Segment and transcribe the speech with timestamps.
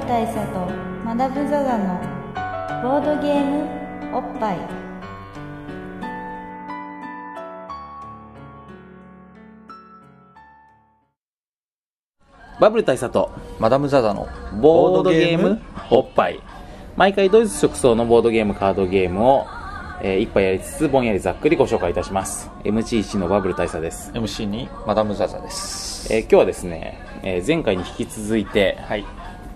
[0.00, 0.66] ル大佐と
[1.04, 2.00] マダム・ザ・ザの
[2.82, 4.58] ボードゲームおっぱい。
[12.60, 14.28] バブル大佐とマダム・ザ・ザの
[14.60, 15.60] ボードゲーム
[15.90, 16.40] おっぱい。
[16.96, 19.46] 毎回ドイツ直送のボードゲームカードゲームを、
[20.00, 22.50] えー一杯やりつつぼんやりざっくりご紹介いたします。
[22.62, 26.12] MC1 のバブル大佐です、MC にマダム・ザ・ザです。
[26.14, 29.04] えー今日はですね、えー前回に引き続いて、はい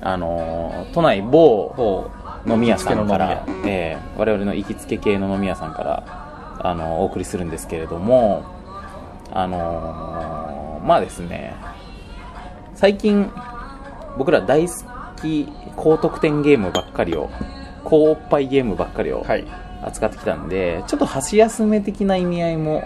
[0.02, 2.11] あのー都内某某
[2.47, 8.45] 飲み屋さんからえー我々の行きつけ系の飲み屋さんから、あのーお送りするんですけれども、
[9.33, 11.55] あのーまあですね、
[12.75, 13.30] 最近、
[14.19, 14.75] 僕ら大好
[15.20, 17.30] き高得点ゲームばっかりを、
[17.84, 19.47] 高おっぱいゲームばっかりをはい。
[19.84, 22.84] 扱ってきたんで、ちょっと箸休め的な意味合いも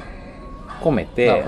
[0.83, 1.45] 込めなて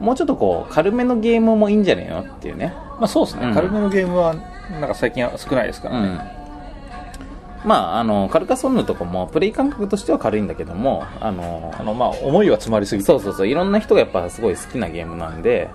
[0.00, 2.72] もうちょっとこう、軽めのゲームもいいんじゃねえのっていうね。
[2.98, 3.54] まあそうですね、うん。
[3.54, 4.34] 軽めのゲームは
[4.70, 6.08] なんか最近は少ないですからね、
[7.64, 13.06] うん、まああのカルカソンヌとかもプレイ感覚としては軽いんだけどもあのあのまあ思いは詰まりすぎて。
[13.06, 13.48] そうそうそう。
[13.48, 15.70] いろんな人がやっぱすごい好きなゲームなんで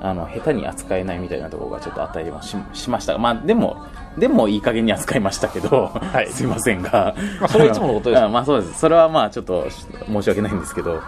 [0.00, 3.14] あの下手に扱えないみたいなところがちょっとあったりもししました。
[3.14, 3.86] がまあでも
[4.18, 6.30] でもいい加減に扱いましたけど、はい。
[6.30, 8.22] すいませんが、まあそれはいつものことです。
[8.22, 8.80] あまあそうです。
[8.80, 11.00] それはまあちょっと申し訳ないんですけど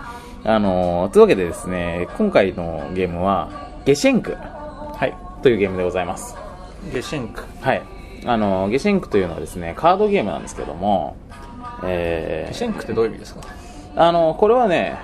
[0.45, 3.49] あのというわけでですね今回のゲームは
[3.85, 5.15] ゲシェンクはい。
[5.43, 6.48] というゲームでございます
[6.93, 7.83] ゲシェンクはい。
[8.27, 11.17] あの、ゲシェンクというのはですね、カードゲームなんですけども、
[11.85, 13.41] えゲシェンクってどういう意味ですか？
[13.95, 14.99] ー、あの、これはね、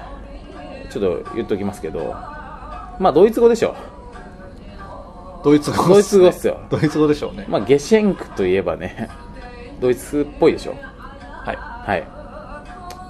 [0.91, 2.14] ちょっと言っておきますけど、
[2.98, 3.75] まあ、ドイツ語でしょ。
[5.44, 9.11] ドイツ語ドイツ語っすよドイツ語でしょうねまあ、ゲシェンクといえばね、
[9.81, 10.72] ドイツっぽいでしょ。
[10.72, 12.06] はいはい。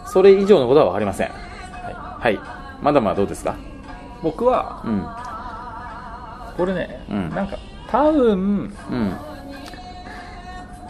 [0.09, 1.29] それ以上のことはわかりません。
[1.29, 2.41] ははい。
[2.83, 3.53] まだまだどうですか？
[3.53, 3.55] い
[4.23, 6.57] 僕はうん。
[6.57, 7.57] これね、うんなんか
[7.95, 9.13] 多分うん。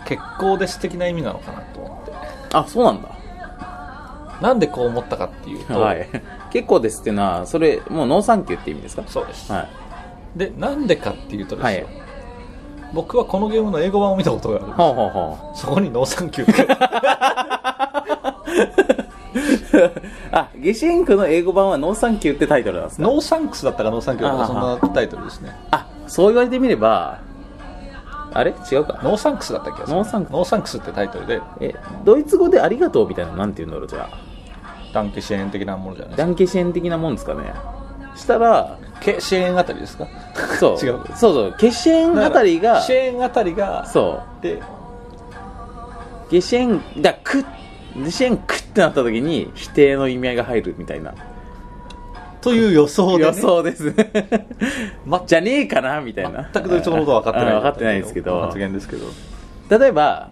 [0.07, 2.13] 結構です的な意味なのかなと思って
[2.53, 3.09] あ、そうなんだ。
[4.41, 6.09] なんでこう思ったかっていうと、はい。
[6.51, 9.03] 結構ですっていうのは、それ、もうノーサンキューって意味ですか？
[9.07, 9.69] そうです、はい。
[10.39, 11.87] でなんでかっていうとですよ、はい
[12.93, 15.57] 僕はこのゲームの英語版を見たことがあるんですほうほうほう。
[15.59, 16.65] そこにノーサンキューって
[20.33, 23.09] あ、ゲシェンクの英語版はノーサンキューってタイトルなんですか？
[23.09, 27.19] No Thanks だったかノーサンキューだったかそんなタイトルですねあ、そう言われてみれば、
[28.33, 28.55] あれ？
[28.71, 29.01] 違うか。
[29.03, 31.75] No Thanks だった気がする No Thanks No Thanks ってタイトルでえ、
[32.05, 34.17] ドイツ語でありがとうみたいなのなんて言うんだろう、じゃあ。
[34.93, 37.53] Danke schön 的なものじゃないですか Danke schön 的なもんですかね。
[38.15, 40.07] したら、ケシェーンあたりですか？
[40.61, 40.77] そう。
[40.85, 41.55] 違うそうそう。
[41.59, 44.43] ケシェンあたりが、シェーンあたりがそう。
[44.43, 44.61] で
[46.31, 47.45] ゲシェン、だ、クゲ
[48.11, 51.15] シェンクってなった時に否定の意味合いが入るみたいな。
[52.41, 54.47] という予想で、ね、予想ですね。
[55.07, 56.49] まじゃねえかなみたいな。
[56.53, 58.41] 全くドイツ語のことは分かってないあ分かってないですけど。
[58.43, 59.07] 発言ですけど
[59.79, 60.29] 例えば、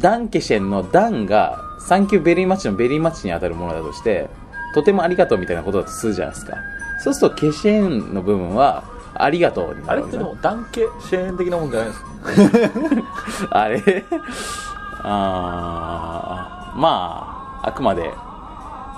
[0.00, 4.28] ダンケシェンのダンが、サンキューベリーマッチのベリーマッチに当たるものだとして、
[4.74, 6.56] とてもありがとうみたいなことだとするじゃないですか。
[7.04, 8.82] そうすると、ケシェンの部分は、
[9.14, 13.48] ありがとうになあれってでもダンケシェーン的なもんじゃないですか？
[13.60, 14.04] あれ？
[15.04, 18.10] あーまあ、あくまで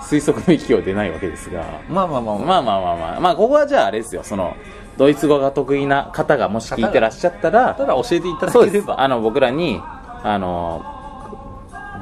[0.01, 2.45] 推測の域を出ないわけですが、まあまあまあまあ。
[2.45, 4.55] まあまあまあ、まあ、ここはじゃああれですよ、その、
[4.97, 8.53] ドイツ語が得意な方がもし聞いてらっしゃったら、ただ教えていただ。
[8.53, 9.01] ければ。
[9.01, 9.81] あの、僕らに、
[10.23, 10.85] あの、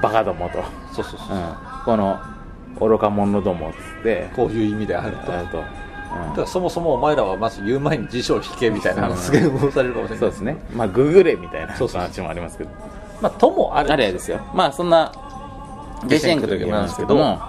[0.02, 0.64] バカどもと、
[0.94, 1.40] そうそうそう、う。
[1.40, 2.20] ん、この、
[2.80, 5.34] 愚か者どもっつって、こういう意味であると。
[5.34, 5.64] あと、
[6.36, 10.20] ただそもそもお前らはまず言う前に辞書を引けみたいな発言をされるかもしれない。
[10.20, 10.58] そうですね。
[10.74, 12.70] まあ、ググれみたいなそうそう話もありますけど。
[13.22, 14.40] まあともあるあれですよ。
[14.54, 15.12] まあ、そんな、
[16.08, 17.40] ゲシェンクというゲームなんですけども、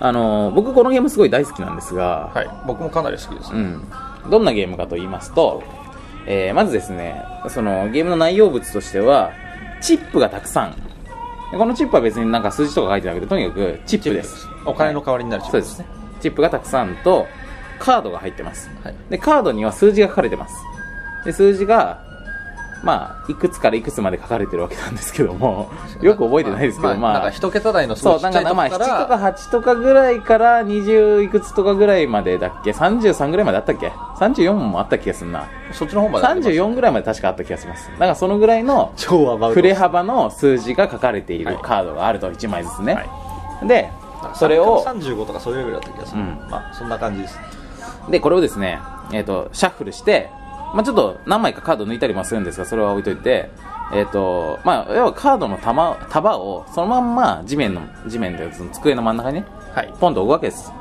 [0.00, 3.82] あの、僕このゲームすごい大好きなんですが、はい僕もかなり好きです、うん。
[4.30, 5.62] どんなゲームかと言いますと、
[6.26, 9.32] えーまずですね、そのゲームの内容物としては、
[9.80, 10.74] チップがたくさん。
[11.50, 14.46] でこのチップは別になんか数字とか書いてなくて、とにかくチップです。
[14.64, 15.86] お金の代わりになるチップそうですね。
[16.20, 17.26] チップがたくさんと、
[17.78, 18.70] カードが入ってます。
[18.82, 20.54] はいで、カードには数字が書かれてます。
[21.24, 22.02] で、数字が、
[22.82, 25.70] まあ、いくつからいくつまで書かれてるわけなんですけども、
[26.00, 33.88] よく覚えてないですけど、まあ、なんか一桁台のすそう、なんかまあ7とこからとか8とかぐらいから20いくつとかぐらいまでだっけ ?33 ぐらいまであったっけ
[34.18, 35.44] ?34 もあった気がするな。
[35.72, 37.90] そっちの方まであります34ぐらいまで確かあった気がします。
[37.90, 42.94] だからそのぐらいの振れ幅の数字が書かれていはいるカードがあると1枚ずつね。
[42.94, 43.90] はで、
[44.34, 47.38] それを、35とかそういうレベルだった気がする、うんまあそんな感じです
[48.10, 48.80] で、これをですね、
[49.12, 50.30] えっ、と、シャッフルして、
[50.74, 53.50] まあちょっと何枚かカード抜いたりもするんですが、それは置いといて、
[53.92, 59.94] えっ、と、まあ要はカードの束束をそのまんま地面の、地面でその机の真ん中にね、はい。
[59.98, 60.72] ポンと置くわけです。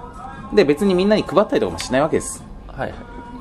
[0.53, 2.43] で、別にみんなに配ったりとかもしないわけです。
[2.67, 2.93] はい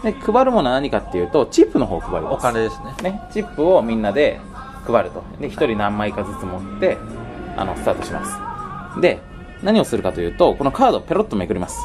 [0.02, 2.34] で、配るものは何かっていうと、チップの方を配るんです。
[2.34, 3.10] お金ですね。
[3.10, 4.40] ね、チップをみんなで、
[4.86, 5.22] 配ると。
[5.40, 6.96] で1人何枚かずつ持って
[7.56, 9.00] あのスタートします。
[9.00, 9.20] で
[9.62, 11.78] 何をするかというとこのカードをペロッとめくります。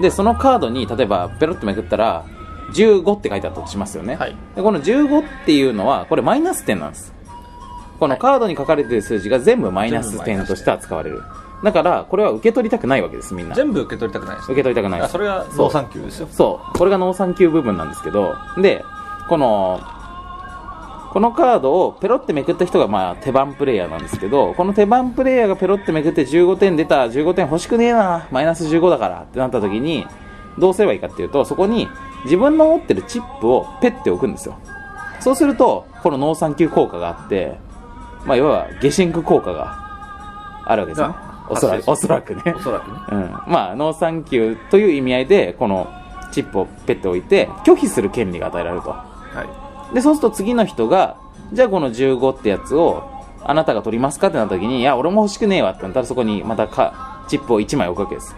[0.00, 2.24] でそのカードに例えばペロッとめくったら
[2.72, 4.36] 15って書いてあったとしますよね、はい。
[4.56, 7.12] でこの15っていうのはこれマイナス点なんです。
[7.98, 11.22] このカードに書かれている数字が全部マイナス点として扱われる。
[11.62, 13.52] だからこれは受け取りたくないわけですみんな。
[13.52, 15.10] 受全部受け取りたくないですけ取りたくないです。
[15.10, 16.28] あそれがノーサンキューですよ。
[16.30, 16.78] そう。
[16.78, 18.82] これがノーサンキュー部分なんですけどで
[19.28, 19.80] この
[21.12, 30.06] このカードをペロってめくった人がまあ手番プレイヤーなんですけどこの手番プレイヤーがペロってめくって15点出た15点欲しくねえなマイナス15だからってなった時に
[30.56, 31.88] どうすればいいかっていうとそこに
[32.24, 34.58] 自分の持ってるチップをペッて置くんですよ。
[35.20, 37.58] そうするとこのノーサンキュー効果があって
[38.24, 39.76] まあいわばゲシェンク効果が
[40.64, 41.08] あるわけですね。
[41.08, 42.42] がおそらくおそらくね。
[42.56, 42.98] おそらくね。
[43.10, 45.88] うん、まあノーサンキューという意味合いでこの
[46.32, 48.90] チップをペッて置いて拒否する権利が与えられると。
[48.90, 49.04] は
[49.90, 49.94] い。
[49.94, 51.16] でそうすると次の人が
[51.52, 53.02] じゃあこの15ってやつを
[53.42, 54.28] あなたが取りますか？
[54.28, 55.72] ってなった時にいや俺も欲しくねえわ。
[55.72, 58.36] ってなったらそこにまたかチップを1枚置くわけです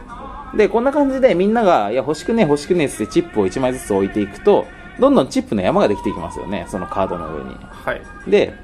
[0.57, 4.67] でこんな感じでみんながいや欲しくねえ欲しくねえってチップを1枚ずつ置いていくと
[4.99, 7.57] どんどんチップの山ができていきますよねそのカードの上に。
[7.61, 8.03] はい。
[8.31, 8.55] で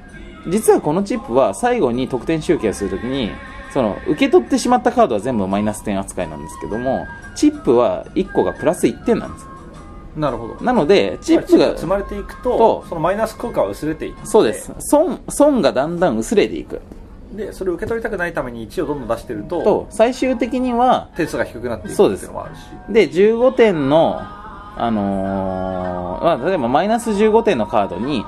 [0.47, 3.31] 実はこのチップは最後に得点集計をするときに
[3.73, 9.45] その受け取ってしまったカードは全部マイナス点扱いなんですけどもチップは1個がプラス1点なんです
[10.15, 10.63] なるほど。
[10.63, 14.73] なのでチップが積まれていくととそのマイナス効果は薄れていってそうです。
[14.79, 16.81] 損損がだんだん薄れていく
[17.31, 22.59] でそれを受け取りたくないために1をどんどん出してるとと最終的には点数が低くなっていくってそうですいうのもあるし。
[22.89, 24.19] で15点の
[24.81, 28.23] あのーまあ、例えばマイナス15点のカードに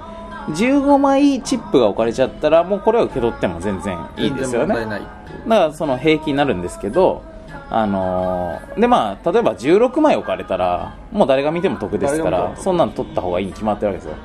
[0.50, 4.76] 15枚チップが置かれちゃったらもうこれを受け取っても全然いいんですよね。
[4.76, 5.02] だか
[5.48, 7.24] らその平均になるんですけど、
[7.70, 14.18] あのーでまあ、例えば16枚置かれたらもう誰が見ても得ですからそんなの取った方がいいに決まってるわけですよ。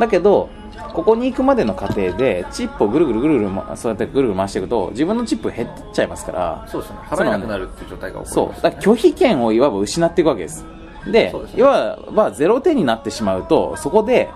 [0.00, 0.48] だけど
[0.92, 6.98] ここに行くまでの過程でチップをぐるぐるぐるぐるまそうやってぐるぐる回していくと自分のチップ減っちゃいますからそうですね。
[7.00, 10.64] 払えなくなるっていう状態が起こそうります、だから拒否権をいわば失っていくわけです。
[11.10, 11.60] でそうですね。
[11.60, 14.28] いわば0点になってしまうとそこで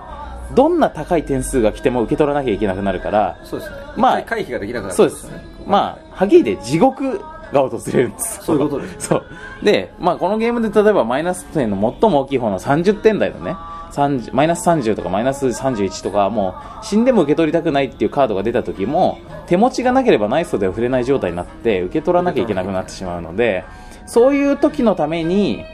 [0.55, 3.77] どんな高い点数が来ても受け取らなきゃいけなくなるからそうですね。
[3.97, 5.31] まあ一回回避ができなくなるんそうです。
[5.67, 7.21] まあはっきり言って地獄
[7.53, 8.45] が訪れるんです。
[8.45, 9.25] そういうことですそう。
[9.63, 13.76] で、まあ、このゲームで例えばマイナス点の最も大きい方の30点台のね30
[14.33, 23.65] マイナス30とかマイナス31とかもう死んでも受け取りたくないっていうカードが出た時も手持ちがなければナイスでは触れない状態になって受け取らなきゃいけなくなってしまうので
[24.07, 25.65] そういう時のために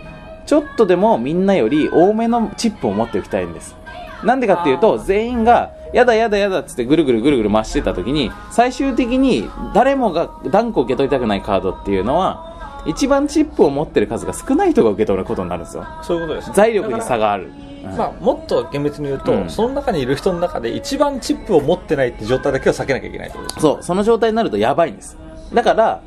[0.46, 3.76] ちょっとでもみんなより多めのチップを持っておきたいんです。
[4.24, 15.86] なんでかっていうと全員がやだやだやだっつってぐるぐるぐるぐる回してた時に最終的に誰もが断固受け取りたくないカードっていうのは一番チップを持ってる数が少ない人が受け取ることになるんですよ。
[16.02, 19.50] そういうことです財力に差がある、うんまあ、もっと厳密に言うと、うん。
[19.50, 23.61] その中にいる人の中で一番チップを持ってないって状態だけは避けなきゃいけないってことです。
[23.61, 25.19] そうその状態になるとやばいんです。
[25.52, 26.02] だから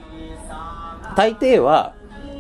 [1.16, 1.94] 大抵は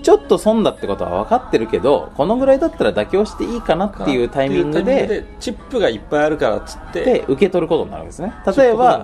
[0.06, 8.31] ちょっと損だってことは分かってるけどこのぐらいだったら妥協していいかなっていうタイミングでチップがいっぱいあるからっつってで受け取ることになるんですね。
[8.56, 9.04] 例えば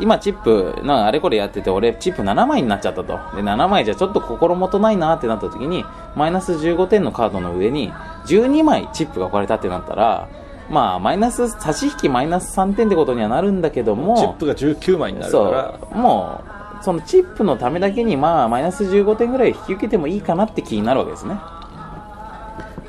[0.00, 3.12] 今チップなあれこれやってて俺チップ7枚になっちゃったと。
[3.36, 7.92] で7枚じゃちょっと心もとないなってなった時にマイナス15点のカードの上に
[8.24, 10.30] 12枚チップが置かれたってなったら
[10.70, 15.78] まあマイナス差し引きマイナス3点ってことにはなるんだけどもチップが19枚になるから。
[15.94, 21.38] もうそのチップのためだけにまあマイナス15点ぐらい引き受けてもいいかなって気になるわけですね。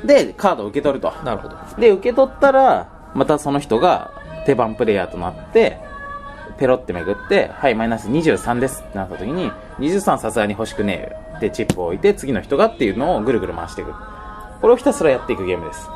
[0.04, 1.12] でカードを受け取ると。
[1.24, 1.56] なるほど。
[1.78, 4.12] で受け取ったらまたその人が
[4.46, 5.78] 手番プレイヤーとなって
[6.58, 13.92] ペロってめくってはいマイナス23ですってなった時に23さすがに欲しくねえってチップを置いて次の人がっていうのをぐるぐる回していく。
[14.60, 15.86] これをひたすらやっていくゲームです。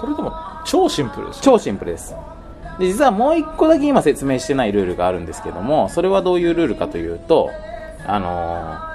[0.00, 0.32] これでも
[0.64, 1.42] 超シンプルですよ。
[1.42, 2.14] 超シンプルです
[2.78, 7.50] で実はもう1個だけ今説明してないルールがあるんですけどもそれはどういうルールかというと
[8.06, 8.92] あのー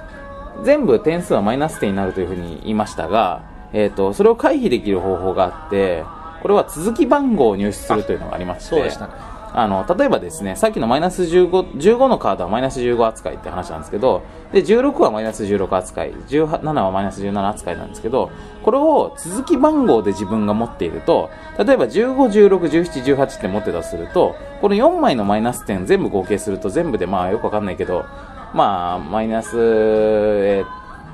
[0.64, 3.44] 全部点数はマイナス点になるというふうに言いましたが、
[3.74, 6.04] えー、とそれを回避できる方法があって
[6.42, 9.14] これは続き番号を入手するというのがありましてそうでしたね。
[9.54, 18.30] あの例えばですねさっきのマイナス 15, 15のカードはマイナス15扱いって話なんですけどで16はマイナス16扱い17はマイナス17扱いなんですけど
[18.64, 28.06] これを続き番号で自分が持っていると例えば15161718って持ってたとするとこの4枚のマイナス点全部合計すると全部でまあよくわかんないけど
[28.54, 30.66] まあマイナスえー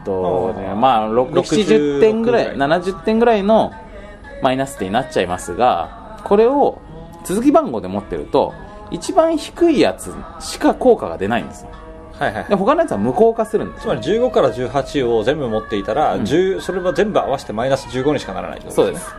[0.01, 2.79] っと、ね、まあ670点ぐらい66ぐらい。
[2.79, 3.71] 70点ぐらいの
[4.41, 6.81] マイナス点になっちゃいますがこれを
[7.23, 8.53] 続き番号で持ってると
[8.91, 11.71] 一番低いやつしか効果が出ないんですよ
[12.23, 13.93] はいはいで他のやつは無効化するんですよ。
[13.93, 16.23] つまり15から18を全部持っていたら、うん。
[16.23, 19.13] 10それは全部合わせてマイナス15にしかならないとそうです。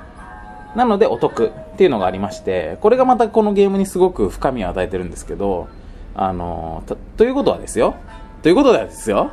[0.76, 5.68] なのでお得っていうのがありましてこれがまたこのゲームにすごく深みを与えてるんですけど
[6.16, 7.96] あのとということはですよ。
[8.42, 9.32] ということはですよ。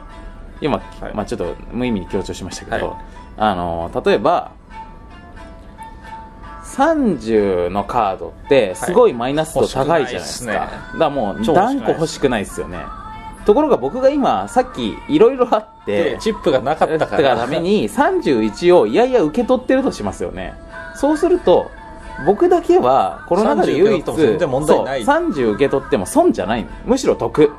[0.61, 1.13] 今、はい。
[1.13, 2.97] まあ、ちょっと無意味に強調しましたけど、はい。
[3.37, 4.51] あの例えば
[6.75, 10.93] 30のカードってすごいマイナス度高いじゃないですか、欲しくないっすね。
[10.93, 12.79] だからもう断固欲しくないですよね。
[13.45, 20.53] ところが僕が今さっきいろいろあってでチップがなかっただかかららために31をいやいや受け取ってるとしますよね。
[20.95, 21.71] そうすると
[22.25, 25.03] 僕だけはこの中で唯一30受け取っても全然問題ない。
[25.03, 26.69] そう30受け取っても損じゃないの。
[26.85, 27.51] むしろ得。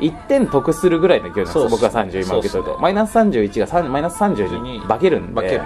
[0.00, 2.82] 1点得するぐらいの勢いなんです僕が30今受け取ると、ね。
[2.82, 5.60] マイナス31が3マイナス30に化けるんで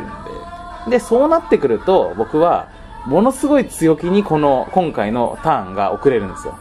[0.87, 2.69] ででそうなってくると僕は
[3.07, 6.59] ものすごい強気にこの今回のターンが送れるんですよ。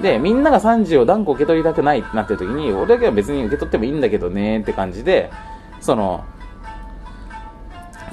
[0.00, 5.30] でみんなが30を断固受け取りたくないってなってる時に俺だけは別に受け取ってもいいんだけどねって感じで
[5.80, 6.22] その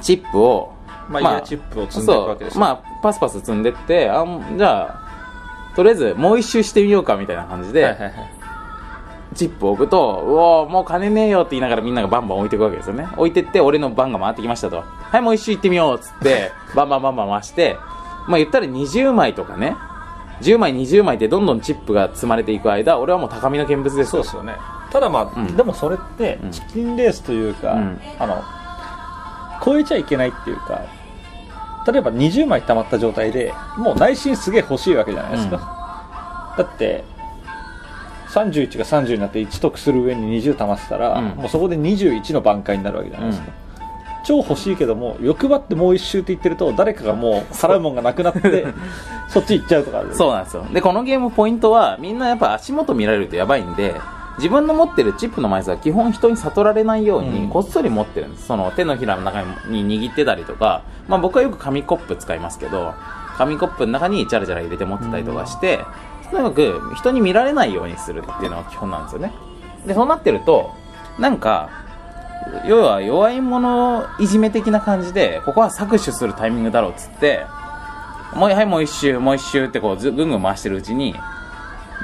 [0.02, 0.74] チップを
[1.10, 4.26] まあイヤーチップを積んでいくわけですまあパスパス積んでってあ
[4.58, 5.04] じゃ
[5.72, 8.43] あとりあえずもう一周してみようかみたいな感じで、はいはいはい
[9.34, 13.08] チップを置くと、うおーもう金ねえよって言いながらみんながバンバン置いていくわけですよね。
[13.18, 14.84] 置いてって、俺の番が回ってきましたと。
[14.86, 17.78] はい、もう一周行ってみようっつって、 バンバンバンバン回して、
[18.28, 19.76] まあ言ったら20枚とかね、
[20.42, 24.06] 10枚、20枚ってどんどんチップが積まれていく間、俺はもう高みの見物ですよ。
[24.06, 24.56] そうですよね。
[24.92, 25.56] ただまあ、うん。
[25.56, 26.52] でもそれってうん。
[26.52, 28.02] チキンレースというか、うん。
[28.20, 28.42] あの
[29.64, 30.82] 超えちゃいけないっていうか
[31.88, 35.58] 例えば20枚溜まった状態でもう内心すげえ欲しいわけじゃないですか、
[36.58, 37.04] だって
[38.34, 41.26] 31が30になって1得する上に20溜まってたら、うん。
[41.36, 43.52] もうそこで21の挽回になるわけじゃないですか、
[44.26, 48.66] 超欲しいけども欲張ってもう一周って言ってると誰かがもう払うもんがなくなって
[49.30, 50.16] そっち行っちゃうとかある。
[50.16, 50.66] そうなんですよ。
[50.72, 53.96] で、このゲームポイントは、みんなやっぱ足元見られるとやばいんで、
[54.38, 57.50] 自分の持ってるチップの枚数は基本人に悟られないようにうん。
[57.50, 58.48] こっそり持ってるんです。
[58.48, 62.94] その手のひらの中に握ってたりとか、まあ僕はよく紙コップ使いますけど、
[63.38, 65.80] 紙コップの中にジャラジャラ入れて持ってたりとかして、
[66.34, 69.32] とにかく人に見られないようにするっていうのが基本なんですよね。
[69.86, 70.72] で、そうなってると、
[71.20, 71.70] なんか、
[72.66, 77.46] 要は弱い者いじめ的な感じで、ここは搾取するタイミングだろうっつって、
[78.36, 81.16] もうはいもう一周もう一周ってこうぐんぐん回してるうちに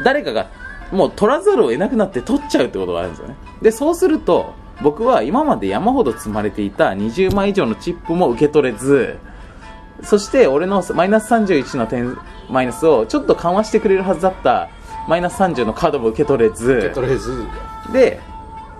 [0.03, 0.49] 誰かが
[0.91, 9.17] もう取らざるを得なくなって取っちゃうってことがあるんですよねでそうすると僕は今まで山ほど積まれていた20枚以上のチップも受け取れず
[10.03, 12.17] そして俺のマイナス31の点
[12.49, 14.69] マイナスをちょっと緩和してくれるはずだった
[15.07, 16.71] マイナス30のカードも受け取れず。
[16.71, 17.45] 受け取れず。
[17.91, 18.21] で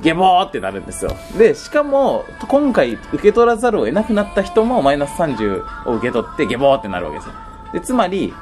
[0.01, 1.11] ゲボーってなるんですよ。
[1.38, 7.33] でしかも今回受け取らざるを得なくなった人もマイナス30を受け取ってゲボーってなるわけですよ。
[7.73, 8.33] でつまり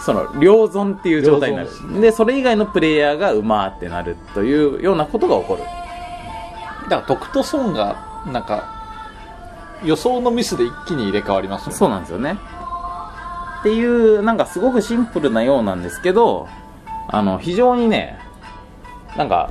[0.00, 1.70] その両存っていう状態になる。
[1.94, 5.62] 両でそれ以外のプレイヤーがうまーってなるというようなことが起こる。
[6.90, 8.77] だから得と損がなんか
[9.84, 11.74] 予想のミスで一気に入れ替わりますよね。
[11.74, 12.38] そうなんですよね。
[13.60, 16.48] っていうなんかすごくシンプルなようなんですけど
[17.08, 18.18] あの非常にね
[19.16, 19.50] なんか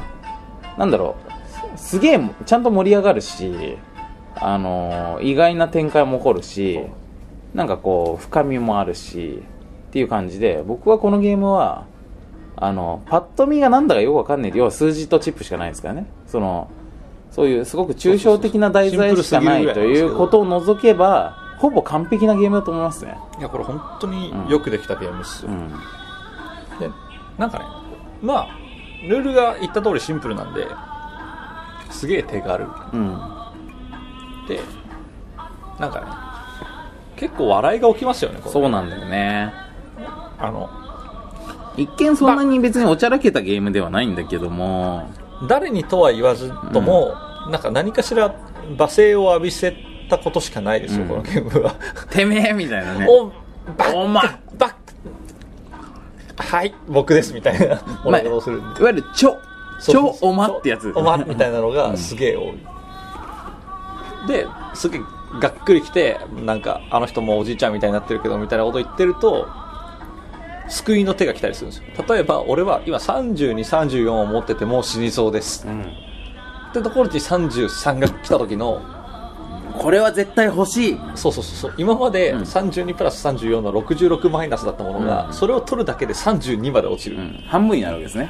[0.77, 1.15] なんだろ
[1.75, 3.77] うすげえちゃんと盛り上がるし
[4.35, 6.79] あの意外な展開も起こるし
[7.53, 9.43] なんかこう深みもあるし
[9.89, 11.85] っていう感じで僕はこのゲームは
[12.55, 16.07] あのパッと見がなんだかよくわかんない要は数字とチップしかないですからね。
[16.27, 16.69] その
[17.37, 23.15] そういうすごく抽象的な題材しかないということを除けばほぼ完璧なゲームだと思いますね。
[23.37, 25.69] いやこれ本当によくできたゲームっすよ、うん。
[26.79, 26.89] で
[27.37, 27.65] なんかね
[28.23, 28.47] まあ
[29.07, 30.65] ルールが言った通りシンプルなんで
[31.91, 32.65] すげえ手軽。
[32.65, 33.21] うん。
[34.47, 34.59] で
[35.79, 36.07] なんかね
[37.17, 38.51] 結構笑いが起きますよねこれ。
[38.51, 39.53] そうなんだよね。
[40.39, 40.71] あの
[41.77, 45.07] 一見そんなに別におちゃらけたゲームではないんだけども
[45.47, 47.13] 誰にとは言わずとも、
[47.49, 48.33] なんか何かしら
[48.77, 49.75] 罵声を浴びせ
[50.09, 51.09] たことしかないですよ、うん。
[51.09, 51.75] このゲームは。
[52.09, 53.07] てめえみたいなね。
[53.09, 53.27] お
[53.73, 54.23] バッお前
[54.57, 54.73] バッ
[56.37, 57.81] はい僕ですみたいな。
[58.05, 58.79] おまあ願いをするんで。
[58.79, 59.37] いわゆるちょ
[59.81, 60.91] ちょおまってやつ。
[60.95, 62.57] おまみたいなのがすげえ多い、
[64.27, 65.01] ですげえ
[65.39, 69.47] がっくりきてなんかあの人もおじいちゃんみたいになってるけどみたいなこと言ってると
[70.67, 72.05] 救いの手が来たりするんですよ。
[72.07, 75.67] 例えば俺は今3234を持っててもう死にそうです。
[75.67, 75.81] うん。
[75.81, 78.81] ってところに33が来た時の
[79.77, 80.99] これは絶対欲しい。
[81.15, 81.73] そうそうそうそう。
[81.77, 82.41] 今までうん。
[82.41, 85.33] 32プラス34の66マイナスだったものが、うん。
[85.33, 87.43] それを取るだけで32まで落ちる、っうん。
[87.47, 88.29] 半分になるわけですね。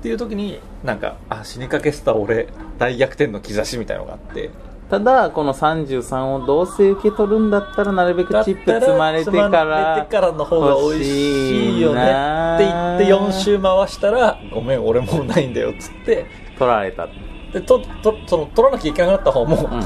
[0.00, 4.50] ていう時になんかあ死にかけてた俺大逆転の兆しみたいのがあって
[4.90, 12.04] ただこの33をどうせ受け取るんだったらなるべくチップ積まれてかられてからの方が美味しいよねっ
[12.58, 16.26] て言って4周回したらごめん俺もうないんだよっつって。
[16.58, 17.06] 取られた。
[17.52, 19.82] でととその取らなきゃいけなくなった方も、うん。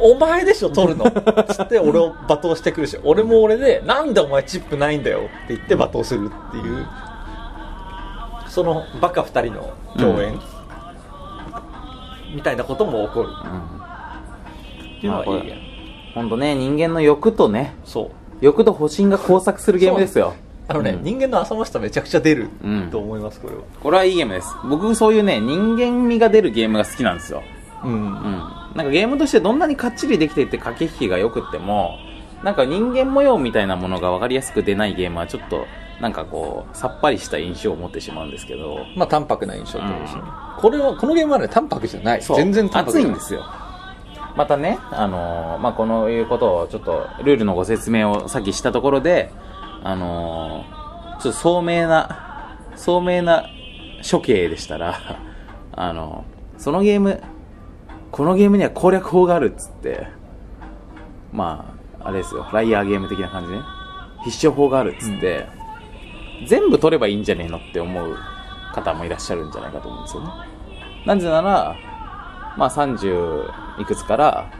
[0.00, 1.04] お前でしょ取るの。
[1.48, 6.86] つって俺を罵倒してくるし俺も俺でなんでお前チップないんだよって言って罵倒するっていう。
[8.48, 10.40] そのバカ2人の共演、
[12.34, 13.28] みたいなことも起こる
[14.98, 15.60] っていうのはいいゲーム
[16.14, 18.10] 本当ね人間の欲とねそう。
[18.40, 20.34] 欲と保身が交錯するゲームですよ。
[20.68, 21.02] あのね、うん。
[21.02, 22.88] 人間の浅ましさめちゃくちゃ出るうん。
[22.90, 23.62] と思いますこれは。
[23.82, 24.48] これはいいゲームです。
[24.68, 27.42] 僕そういうね人間味が出るゲームが好きなんですよ。
[27.84, 28.12] うん、うん。
[28.74, 31.98] なんかゲームとしてどんなにかっちりできていて駆け引きが良くっても
[32.42, 35.66] なんか人間模様みたいなものが分かりやすく出ないゲームはちょっと
[36.00, 38.84] なんかこうさっぱりした印象を持ってしまうんですけど。
[38.94, 40.22] まあ淡白な印象ってことですね、
[40.58, 42.22] これはこのゲームはね淡白じゃない。
[42.22, 42.36] そう。
[42.36, 43.44] 全然淡白熱いんですよ
[44.38, 49.32] またね、あのーまあ、このいうことをちょっとルールのご説明をさっきしたところで、
[49.82, 53.50] あのーちょっと聡明な聡明な
[54.08, 54.94] 処刑でしたら、
[55.74, 56.24] あの
[56.56, 57.20] そのゲーム
[58.12, 60.06] このゲームには攻略法があるっつって
[61.32, 63.58] まああれですよライアーゲーム的な感じね。
[64.22, 65.46] 必勝法があるっつって、
[66.46, 68.16] 全部取ればいいんじゃねえのって思う
[68.72, 70.28] 方もいらっしゃるんじゃないかと思うんですよね。
[71.06, 71.74] なぜなら
[72.58, 74.52] まあ30いくつから、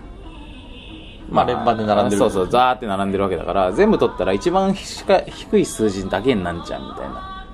[1.28, 7.46] まあ連番で並んでるそうそう、ザーって並んでるわけだから、全部取ったら一番しか低い数字だけになんじゃんみたいな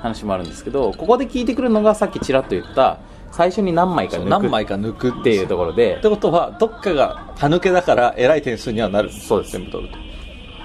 [0.00, 2.98] 話もあるんですけど、ここで聞いてくるのがさっきちらっと言った、
[3.30, 9.10] 最初に何枚か抜く何枚か抜くっていうところでって、ことはどっかが歯抜けだから偉い点数にはなる。
[9.10, 9.52] そうです。
[9.52, 9.94] 全部取る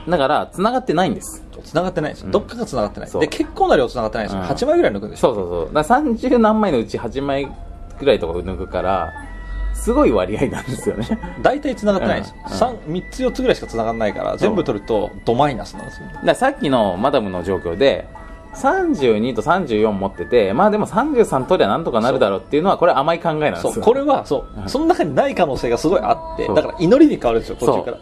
[0.10, 1.44] だから、繋がってないんです。
[1.51, 2.22] と繋がってないんです。
[2.22, 2.32] よ、うん。
[2.32, 3.12] どっかが繋がってない。
[3.12, 4.36] で結構な量繋がってないんです。
[4.36, 4.48] よ、うん。
[4.48, 5.34] 8枚ぐらい抜くんですよ。
[5.36, 5.74] そうそうそう。
[5.74, 7.48] だから30何枚のうち8枚
[8.00, 9.13] ぐらいとか抜くから、
[9.74, 11.08] すごい割合なんですよね。
[11.42, 12.32] 大体繋がってないんです。
[12.32, 12.51] よ、うん。
[12.51, 18.08] 三3つ4つぐらいしか繋がらないから全部取るとドマイナスなんですよださっきのマダムの状況で、
[18.56, 23.74] 32と34持ってて、まあでも33取りゃなんとかなるだろうっていうのは、これ甘い考えなんですよ。
[23.74, 23.83] そう。
[23.83, 24.70] これはそう、うん。
[24.70, 27.98] その中にない可能性がすごいあってだから祈りに変わるんですよ途中から。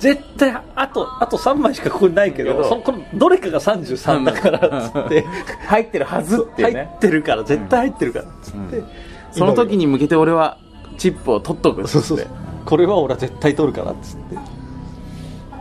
[0.00, 5.24] 絶対あとあと3枚しかここにないけどそこのどれかが33だからっつって。
[5.68, 6.92] 入ってるはずっていう入ね。
[6.96, 8.88] ってるから絶対入ってるからっつって、うん
[9.32, 10.58] その時に向けて俺は
[10.98, 11.92] チップを取っとくっつって。
[11.92, 12.28] そうそうそう。
[12.64, 14.36] これは俺は絶対取るからっつって。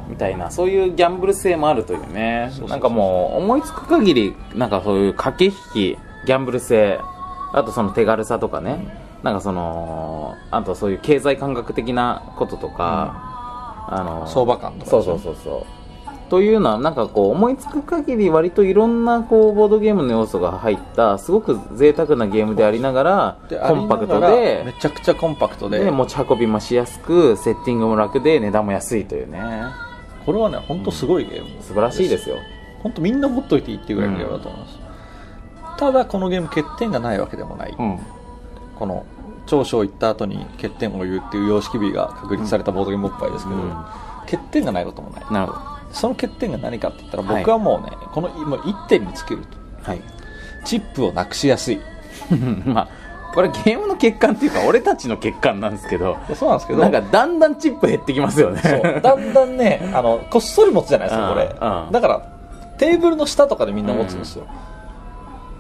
[0.08, 0.52] みたいな。
[0.52, 2.52] そういうギャンブル性もあるというね。
[2.68, 7.00] なんかもう思いつく限りなんかそういう駆け引きギャンブル性。
[7.54, 15.81] あとその手軽さとかね、なんかそのあとそういう経済感覚的なこととか、あの相場感とかそうそうそうそう
[16.32, 25.84] というのはなんかこう思いつく限り割といろんなこうボードゲームの要素が入ったすごく贅沢なゲームでありながらでコンパクトありながらめでちゃくちゃコンパクトで。
[25.84, 29.42] で持ち運びもしやすくセッティングも楽で値段も安いというね。
[30.26, 32.38] これはね本当すごいゲーム、素晴らしいですよ。
[32.82, 34.80] 本当みんな持っといていいっていうぐらいのゲームだと思います、
[35.80, 38.00] ただこのゲーム欠点がないわけでもない、うん。
[38.80, 39.06] この
[39.48, 43.72] 長所を言った後に欠点を言うっていう様式美が確立されたボードゲームおっぱいですけど、うん。
[44.22, 45.26] 欠点がないこともない。
[45.30, 47.42] なるほどその欠点が何かって言ったらはい。
[47.42, 49.42] 僕はもうね、このもう1点に尽きる
[49.84, 49.90] と。
[49.90, 50.02] はい。
[50.66, 51.80] チップをなくしやすい。
[52.66, 52.88] まあ
[53.34, 56.18] これゲームの欠陥っていうか俺たちの欠陥なんですけど。
[56.36, 56.80] そうなんですけど。
[56.80, 58.62] なんかだんだんチップ減ってきますよね。
[59.02, 61.44] だんだんねあのこっそり持つじゃないですかこれ。
[61.46, 62.32] うんうんだから
[62.82, 64.48] テーブルの下とかでみんな持つんですよ、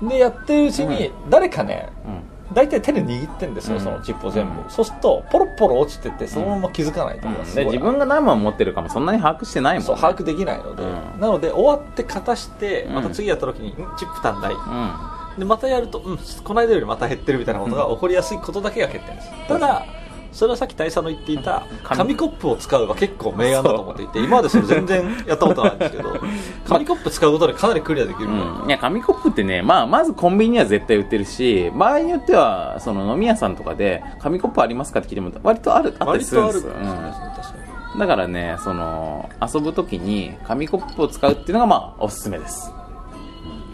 [0.02, 3.82] でやってるうちに誰かねうん大体手で握ってんですよ、うん。
[3.82, 4.70] そのチップを全部、うん。
[4.70, 7.66] そうするとポロポロ落ちててそのまま気づかないとか、すごい。
[7.66, 11.20] で自分が何枚持ってるかもそんなに把握してないもん、ね、そう把握できないので、うん。
[11.20, 14.54] なので終わって片してうんまた次やった時に、んチップ足んない。
[14.54, 15.40] うん。
[15.40, 19.86] でまたやると、うん、この間よりまた減ってるみたいなことが起こりやすいことだけが欠点です、ただ
[20.32, 21.98] それはさっき大佐の言っていた紙。
[22.02, 26.20] 紙コップを使うは結構明暗だと思っていて今までそれ全然やったことないんですけど
[26.68, 36.72] 紙コップ使うことでかなりクリアできるみたいな、うん、いや紙コップってね、まあ、まずコンビニには絶対売ってるし場合によってはその飲み屋さんとかで紙コップありますかって聞いても割とあるあったり割するんですよ、
[37.94, 38.00] うん。
[38.00, 42.74] だからねその遊ぶ時に紙コップを使うっていうのがまあおすすめです。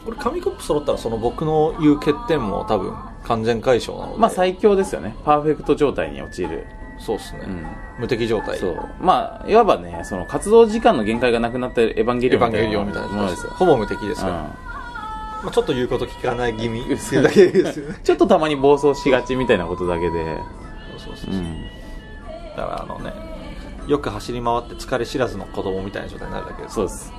[0.06, 2.94] これ紙コップ揃ったらその僕の言う欠点も多分
[3.28, 5.16] 完全解消なので、まあ最強ですよね。
[5.26, 6.66] パーフェクト状態に陥る。
[7.00, 7.68] そうですね、うん。
[8.00, 8.58] 無敵状態。
[8.58, 8.90] そう。
[9.00, 12.38] まあいわばねその活動時間の限界がなくなったエヴァンゲリ
[12.76, 14.40] オンみたいなものですよ、ほぼ無敵ですから、うん。
[14.46, 17.96] まあ、ちょっと言うこと聞かない気味っていうだけですよね。
[18.04, 20.38] ちょっとたまに暴走しがちみたいなことだけで、
[20.98, 21.34] そうそうそう。
[21.34, 21.62] う、ん、
[22.56, 23.14] だからあのね
[23.88, 26.76] よく走り回って疲れ知らずの子供みたいな状態になるだけです。
[26.76, 27.14] そうです。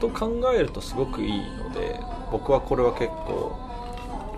[0.00, 3.67] と考えるとすごくいいので僕はこれは結構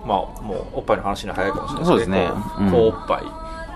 [0.05, 2.29] まあもうおっぱいの話に早いかもしれないそうですね。
[2.29, 2.71] こううん。
[2.71, 3.23] こうおっぱい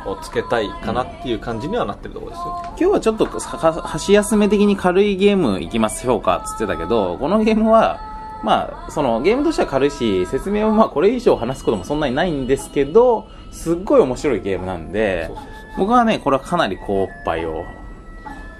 [0.09, 7.99] をつけたいかなっていう感じにはなってるところですよ、今日はちょっとは箸休め的に軽いゲームいきます評価っつってたけどこのゲームは
[8.43, 15.45] まあそのゲームとしては軽いし説明はまあこれ以上話すこともそんなにないんですけどすっごい面白いゲームなんでそうそう
[15.79, 17.63] 僕はねこれはかなり高おっぱいを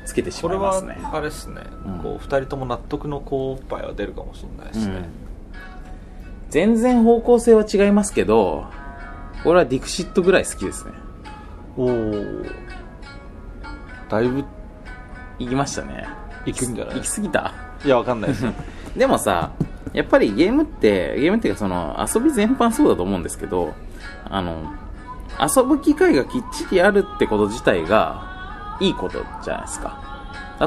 [0.06, 1.10] つけてしこれはまいますね。
[1.14, 2.00] あれですね、うん。
[2.00, 5.08] こう2人とも納得のこうおっぱいは出るかもしれないですね、
[6.56, 8.68] 全然方向性は違いますけど
[9.44, 10.94] 俺はディクシットぐらい好きですね。
[11.76, 12.12] おお
[14.10, 14.46] だいぶ
[15.38, 16.08] 行きましたね。
[16.46, 16.96] いくんじゃない？
[16.96, 17.54] 行き過ぎた？
[17.84, 18.46] いやわかんないです
[18.96, 19.52] でもさ
[19.92, 23.74] やっぱりゲームってゲームっていうかその遊び全般そうだと思うんですけど
[24.30, 24.72] あの
[25.56, 30.00] 遊ぶ機会がきっちりあるってこと自体がいいことじゃないですか。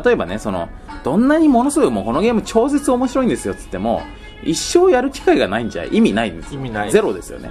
[0.04, 0.68] 例えばねその
[1.02, 4.02] どんなにものすごいもうこのゲーム超絶面白いんですよっつっても
[4.42, 6.60] 一生やる機会がないんじゃ意味ないんですよ。
[6.60, 6.90] 意味ない。
[6.90, 7.50] ゼロですよね。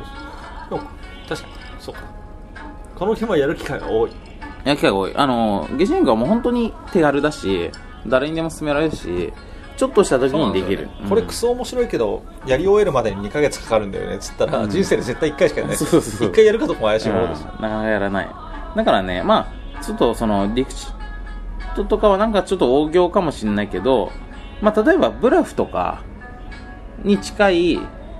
[0.69, 0.81] でも
[1.27, 2.01] 確かにそうか。
[2.95, 4.11] このゲームはやる機会が多い。
[4.63, 5.15] やる機会が多い。
[5.15, 7.71] あのゲシェンクはもう本当に手軽だし
[8.05, 9.33] 誰にでも勧められるし
[9.77, 14.15] ちょっとした時にできる、これクソ面白いけどやり終えるまでに2ヶ月かかるんだよね。
[14.15, 14.69] っつったら、うん。
[14.69, 15.77] 人生で絶対1回しかやらない。
[15.77, 16.29] で すそうそうそう。
[16.29, 18.29] 1回やるかどうかも怪しいものですなかなかやらない。
[18.75, 19.47] だからねま
[19.79, 24.11] あちょっとそのディクシットとかはなんかちょっと大行かもしれないけど
[24.61, 26.01] まあ例えばブラフとか
[27.03, 27.79] に近い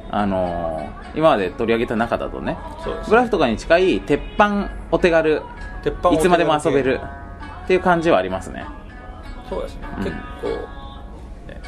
[0.09, 2.57] あのー今まで取り上げた中だとね。
[2.83, 5.41] そうですブラフとかに近い鉄板お手軽
[5.83, 6.99] 鉄板をいつまでも遊べる
[7.63, 8.65] っていう感じはありますね。
[9.49, 10.03] そうですね、うん。
[10.03, 11.61] 結構、ね、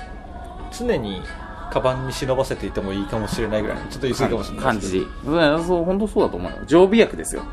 [0.71, 1.23] 常に
[1.71, 5.07] カバンに忍ばせていてもいいかもしれないぐらいちょっと言い過ぎかもしれない感ですけじ。
[5.25, 6.57] うんそう本当そうだと思うよ。
[6.67, 7.43] 常備薬ですよ。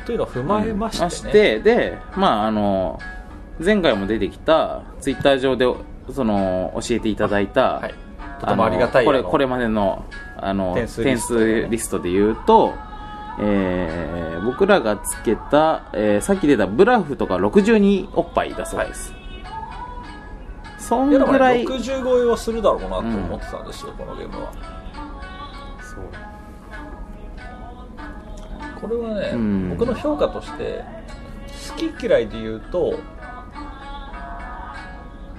[0.00, 3.00] どというのを踏まえましてね、ましてでまああの
[3.58, 5.66] 前回も出てきたツイッター上で
[6.12, 7.94] その教えていただいた、はい
[8.40, 10.04] とてもありがたいこれこれまでの
[10.36, 12.74] あの点数点リストでね数リストで言うと、
[13.40, 19.12] えー僕らがつけた、えーさっき出たブラフとか62おっぱいだそうです、
[20.78, 24.52] そんいやでもねぐらい60超えはするだろうなと思ってたんですよ、このゲームは。
[28.80, 29.70] これはね、うん。
[29.70, 30.84] 僕の評価として
[31.70, 32.94] 好き嫌いで言うと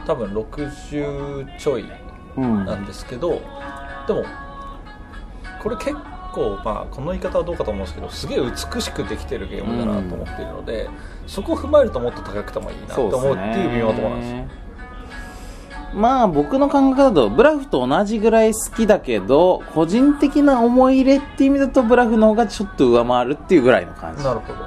[0.06, 1.84] 多分60ちょい。
[1.84, 2.07] うん
[2.38, 3.42] なんですけど、
[4.08, 4.24] でも
[5.62, 5.94] これ結
[6.34, 10.90] 構まあこの言い方はどうかと思うんですけどすげえ美しくできてるゲームだなと思っているので、
[11.26, 14.32] そこを踏まえるともっと高くてもいいなと思うっていう微妙なところなんです。
[14.34, 14.68] よ
[15.94, 24.24] まあ僕の感覚だとブラフと同じぐらい好きだけど個人的な思い入れっていう意味だとブラフの方がちょっと上回るっていうぐらいの感じ。
[24.24, 24.60] なるほど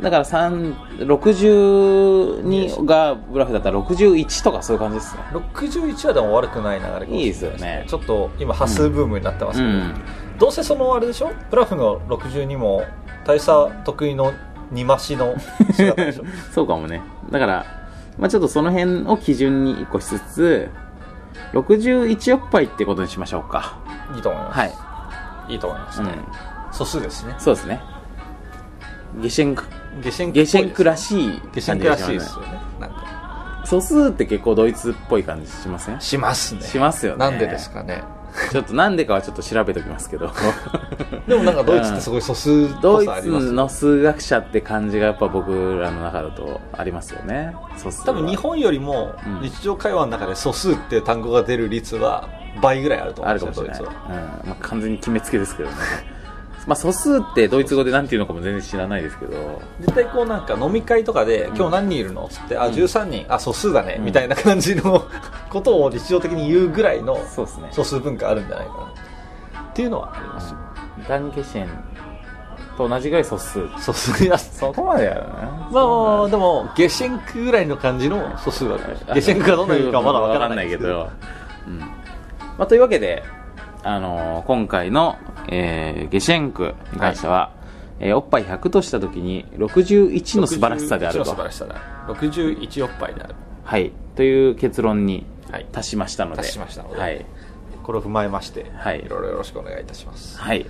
[0.00, 5.22] だから3 62がブラフだったら61とかそういう感じですね。
[5.32, 7.84] 61はでも悪くない流れかもしれないいいですよね。
[7.88, 9.94] ちょっと今端数ブームになってますけど、うん。
[10.38, 11.32] どうせそのあれでしょ？
[11.50, 12.84] ブラフの62も
[13.24, 14.32] 大佐得意の
[14.70, 15.34] 二増しの
[15.72, 16.24] 姿でしょ？
[16.54, 17.02] そうかもね。
[17.30, 17.66] だから、
[18.18, 20.70] まあ、ちょっとその辺を基準に1個しつつ
[21.52, 23.78] 61おっぱいってことにしましょうか。
[24.14, 24.72] いいと思います、はい、
[25.52, 26.10] いいと思いますね、
[26.66, 27.34] うん、素数ですね。
[27.38, 27.80] そうですね。
[29.20, 36.00] ゲシェンクゲシェンクゲシェンクらいしいゲシェンクらしいですよねなんか素数って結構ドイツっぽい感じしません？
[36.00, 36.62] しますね。
[36.62, 37.18] しますよね。
[37.18, 38.02] なんでですかね。
[38.50, 40.32] ちょっとなんでかはちょっと調べておきますけど。
[41.28, 47.54] でもなんかドイツってすごい素数っドイぽさありますよツの数学者って感じがやっぱ僕らの中だとありますよね。
[47.76, 48.06] 素数は。
[48.06, 49.40] 多分日本よりもうん。
[49.42, 52.26] 日常会話の中で素数って単語が出る率は
[52.62, 54.48] 倍ぐらいあると思あうんですよるかもしれない、うん。
[54.48, 55.74] まあ、完全に決めつけですけどね
[56.68, 59.62] まあ素数ってドイツ語でなんていうのかも全然知らないですけど。
[59.80, 61.56] 絶対こうなんか飲み会とかで、ん。
[61.56, 62.74] 今日何人いるのっつって、あ、うん。
[62.74, 64.04] 13人、あ、素数だね、うん。
[64.04, 65.02] みたいな感じの
[65.48, 69.60] ことを日常的に言うぐらいの素数文化あるんじゃないかな。
[69.62, 70.58] っていうのはありますよ。
[71.08, 71.68] ダンゲシェン
[72.76, 73.66] と同じぐらい素数。
[73.78, 75.80] 素数や、そこまでやるなま
[76.24, 79.04] あでも、ゲシェンクぐらいの感じの素数はあります。
[79.14, 80.76] ゲシェンクがどんな意味かまだわからないけ。
[80.76, 81.08] ど、
[81.66, 81.78] うん。
[81.78, 81.86] ま
[82.58, 83.22] あ、というわけで、
[83.82, 85.16] あのー今回の、
[85.48, 87.52] えーゲシェンクに関しては、
[88.00, 92.14] えーおっぱい100としたときに61の素晴らしさである61のと素晴らしさである。
[92.14, 93.34] 61おっぱいである。
[93.64, 95.66] はい、という結論にはい。
[95.72, 97.00] 達しましたので、達しましたので。
[97.00, 97.24] はい、
[97.82, 99.00] これを踏まえまして、はい。
[99.00, 100.38] いろいろよろしくお願いいたします。
[100.38, 100.66] はい、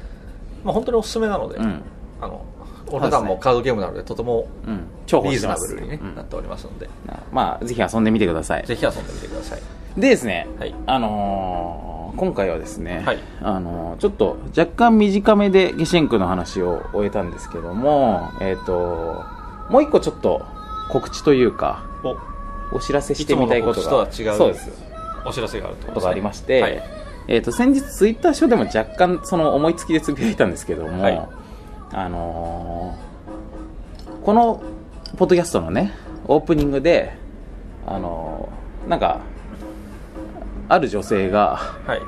[0.65, 1.83] まあ本当におすすめなので、うん、
[2.21, 2.45] あの、
[2.91, 5.41] お値段もカードゲームなので、とてもうん、重宝リー。
[5.41, 6.15] ズナブルに、ねうん。
[6.15, 6.89] なっておりますので、
[7.33, 8.67] まあ、ぜひ遊んでみてください。
[8.67, 9.61] ぜひ遊んでみてください。
[9.97, 10.75] でですね、はい。
[10.87, 13.19] あのー今回はですね、はい。
[13.41, 19.25] あのーちょっと若干短めでゲシェンクの話を終えたんですけども、えっ、と、
[19.71, 20.45] もう一個ちょっと
[20.91, 22.77] 告知というか、お。
[22.77, 24.03] お知らせしてみたいことが、そ
[24.47, 24.71] うです。
[25.25, 26.83] お知らせがあるとことがありまして、はい。
[27.29, 31.29] えっ、と、先日ツイッター上でも若干その思いつきでつぶやいたんですけども、はい。
[31.93, 33.09] あのー
[34.25, 34.61] この
[35.17, 35.93] ポッドキャストのね、
[36.27, 37.15] オープニングで、
[37.87, 39.21] あのーなんか、
[40.69, 42.01] ある女性が、はい。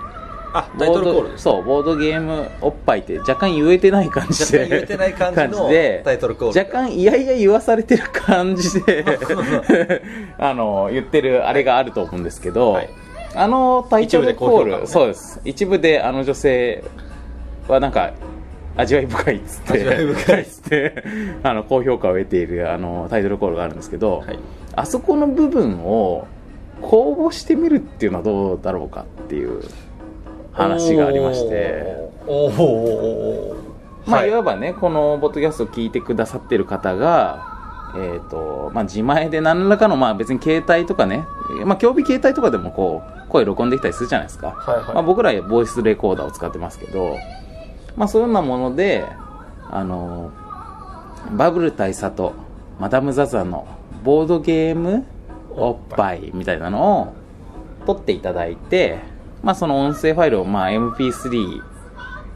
[0.53, 6.59] あタイトルコールそうボードゲームおっぱいって若干言えてない感じで若干言えてない感じのでタイトルコール。
[6.59, 9.05] 若干いやいや言わされてる感じで
[10.39, 12.89] あの言ってるあれがあると思うんですけど、はい。
[13.35, 14.87] あのタイトルコール、ね。
[14.87, 15.41] そうです。
[15.45, 16.83] 一部であの女性
[17.69, 18.11] はなんか
[18.77, 20.41] 味わい深いっつって味わい深い。
[20.43, 21.05] っつって
[21.45, 24.39] あの高評価を得ているあのタイトルコールがあるんですけど、はい。
[24.75, 26.27] あそこの部分を
[26.83, 29.63] 公募してみるっていうのはどうだろうかっていう
[30.53, 32.11] 話がありまして。
[34.07, 34.31] まあ、はい。
[34.31, 37.59] いわばね、このポッドキャストを聞いてくださってる方が、
[37.97, 41.25] えっ、と、まあ、自前で何らかの、まあ、別に携帯とかね、
[41.65, 44.49] まあ、競技携帯とかでもこう、声録音できたりするじゃないですか。
[44.49, 44.95] はいはい。
[44.95, 47.17] まあ、僕らはボイスレコーダーを使ってますけど、
[47.97, 49.05] まあ、そういうようなもので、
[49.71, 50.31] あの、
[51.33, 52.33] バブル大佐と
[52.79, 53.67] マダム・ザ・ザの
[54.05, 55.05] ボードゲーム
[55.57, 57.15] おっぱいみたいなのを
[57.87, 58.99] 撮っていただいて、
[59.43, 61.63] まあ、その音声ファイルをまあ MP3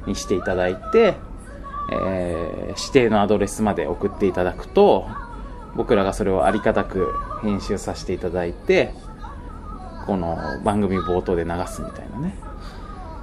[0.07, 1.14] にしていただいて、
[1.92, 5.07] えー指定のアドレスまで送っていただくと
[5.77, 8.92] 僕らがそれをありがたく編集させていただいて
[10.07, 12.35] この番組冒頭で流すみたいなね。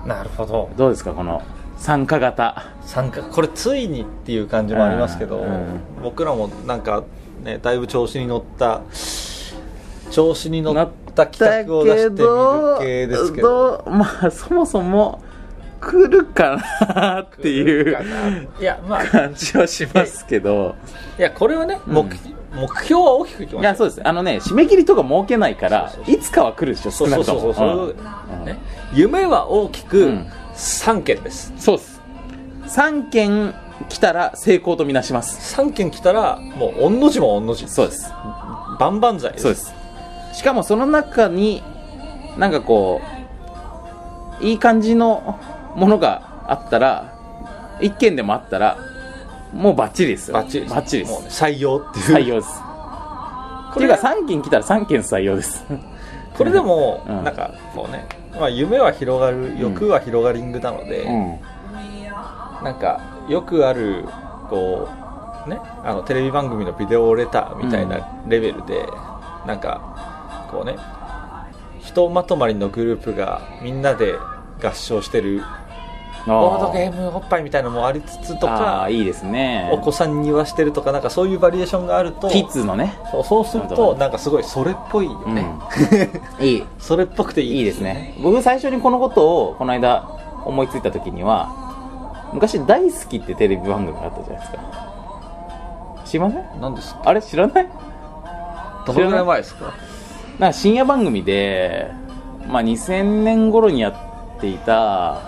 [0.06, 0.71] なるほど。
[0.77, 1.43] どうですかこの
[1.77, 2.73] 参加型。
[2.82, 5.82] 参加これついにっていう感じもありますけど、うんうん。
[6.01, 7.04] 僕らもなんか
[7.43, 8.82] ねだいぶ調子に乗った
[10.12, 12.26] 調子に乗った企画を出してみる
[12.80, 13.84] 系ですけど。
[13.86, 15.21] どまあそもそも
[15.80, 16.58] 来るか
[16.95, 17.97] なっていう
[18.60, 20.76] いやまあ感じはしますけど。
[21.17, 21.93] いやこれはね、うん。
[21.93, 22.04] 目
[22.54, 24.08] 目標は大きくいきましょういやそうです。
[24.08, 26.15] あのね締め切りとか設けないからそうそうそう。
[26.15, 28.36] いつかは来るでしょそう少なそうそうそう、くともう。
[28.36, 28.45] んうん。
[28.45, 28.60] ね、
[28.93, 30.28] 夢は大きくうん。
[30.54, 31.54] 3件です。
[31.58, 32.02] そうです。
[32.67, 33.56] 3件
[33.89, 35.56] 来たら成功とみなします。
[35.60, 37.67] 3件来たらもう御の字も御の字。
[37.67, 38.12] そうです。
[38.80, 39.43] 万々歳です。
[39.43, 39.81] そうです
[40.34, 41.63] しかもその中に
[42.38, 43.02] なんかこ
[44.41, 45.39] ういい感じの
[45.76, 47.13] ものがあったら
[47.80, 48.78] 1件でもあったら
[49.54, 50.36] もうバッチリですよ。
[50.36, 50.76] バッチリです。
[50.76, 51.13] バッチリです。
[51.13, 52.06] もうね採用っていう。
[52.06, 52.48] 採用です。
[53.72, 55.65] っていうか3件来たら3件採用です。
[56.38, 57.24] これでも、うん。
[57.24, 61.39] なんかこうね、まあ、夢は広がる欲は広がリングなので、うん。
[62.63, 64.06] なんかよくある
[64.50, 64.88] こ
[65.46, 68.86] うねあのテレビ番組のビデオレターみたいなレベルで、
[69.46, 70.11] なんか
[70.52, 70.76] こうね
[71.80, 74.16] ひとまとまりのグループがみんなで
[74.64, 75.42] 合唱してる
[76.28, 79.72] ボードゲームおっぱいみたいなのもありつつとあかあいいですね。
[79.74, 82.94] お子さんに言わしてるとかなんかそういうバリエーションがあるとキッズのね。
[83.12, 85.34] そうそうするとなんかすごいそれっぽいようん。
[85.36, 85.44] ね、
[86.40, 86.64] いい。
[86.78, 88.14] それっぽくていいいいですね。
[88.22, 90.08] 僕最初にこのことをこの間
[90.46, 91.50] 思いついた時には
[92.34, 94.60] 昔「大好き」ってテレビ番組があったじゃないですか。
[96.06, 96.46] 知りません？
[96.62, 97.02] 何ですか？
[97.06, 97.68] あれ知らない？
[98.86, 99.74] どのぐらい前ですか？
[100.41, 101.91] なんか深夜番組で、
[102.47, 103.91] まあ、2000年頃にや
[104.38, 105.21] っていた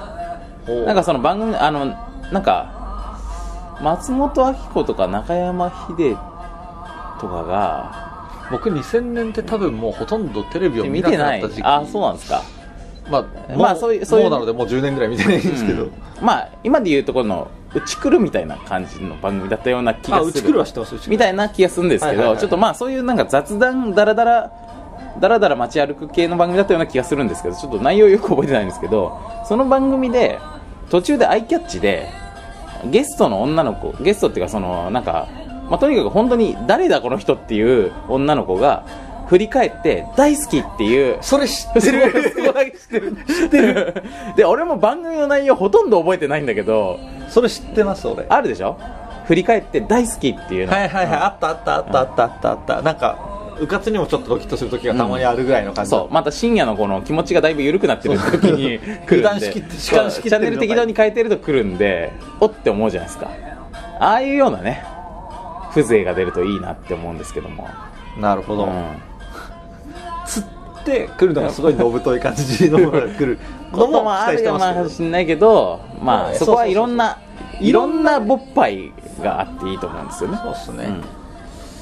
[0.67, 1.85] なんかその番組あの
[2.31, 3.19] なんか
[3.79, 6.15] 松本明子とか中山秀
[7.21, 11.41] とかが僕2000年って多分もうほとんどテレビを見見てない。
[11.41, 11.63] なくなった時期。
[11.63, 12.43] あそうなんですか。
[13.09, 20.53] まあ、まあもそういうそういうもうなのでもう10年ぐらい見てないんですけど、うんまあ今で言うところの「うち来る」みたいな感じの番組だったような気がする。
[21.07, 24.62] みたいな気がするんですけど、はいはいはいちょっとまあそういうなんか雑談だらだら
[25.19, 30.39] だらだら街歩く系の番組だったような気がするんですけどちょっと内容よく覚えてないんですけどその番組で
[30.89, 32.09] 途中でアイキャッチで
[32.85, 35.27] ゲストの女の子ゲストっていうかそのなんか、
[35.69, 38.85] まあ、とにかく本当に誰だこの人っていう女の子が
[39.27, 42.11] 振り返って大好きっていうそれ知ってる。
[42.11, 44.03] る知ってる知ってる。
[44.35, 48.25] で俺も番組の内容ほとんど覚えてないんだけどそれ知ってます俺。
[48.27, 48.77] あるでしょ？
[49.25, 50.73] 振り返って大好きっていうの。
[50.73, 52.81] はいはいはいあったあったあったあったあったあった。
[52.81, 53.17] なんか
[53.59, 56.13] うかつにもちょっとドキッとする時がたまにあるぐらいの感じ、そう。
[56.13, 59.51] また深夜のこの気持ちがだいぶ緩くなってる時に来るんで。
[59.51, 63.29] チャンネル適当に変えてると来るんでおって思うじゃないですか。
[63.99, 64.83] ああいうようなね
[65.73, 67.67] 風情が出るといいなって思うんですけども、
[68.19, 68.97] なるほど、うん。
[70.25, 70.45] 釣
[70.81, 73.39] ってくるのがすごいのぶとい感じのものが来る。
[73.71, 77.17] ことのももあるかもしれないけど、まはいあ、そこはいろんな、
[77.59, 80.37] いろんな勃発があっていいと思うんですよね。
[80.43, 80.89] そうっすね、う
[81.19, 81.22] ん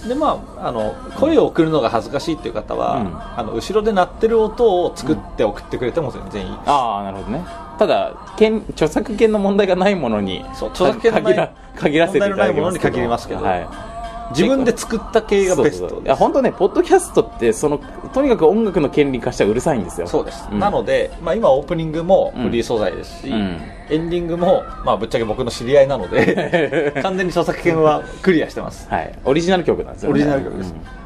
[0.07, 7.45] でまああの声を送るのが恥ずかしいっていう方は、うんあの後ろで鳴ってる音を作って送ってくれても全然いい、ああ、なるほどね。
[7.77, 12.71] ただ、権著作権の問題がないものに、そう著作権限ら限らせていただきま
[13.17, 13.90] すけどはい。
[14.31, 17.77] 自分で作った系がベストいや本当ねポッドキャストってその
[18.13, 20.07] とにかく音楽の権利化したらうるさいんですよ。
[20.07, 20.59] そうです、ん。
[20.59, 23.61] なので、まあ、今オープニングもフリー素材ですし、うん。
[23.89, 29.13] エンディングも、まあ、ぶっちゃけ僕の知り合いなので 完全に著作権はクリアしてます、はい。
[29.25, 30.13] オリジナル曲なんですよね。
[30.13, 30.73] オリジナル曲です。
[30.73, 31.01] うん。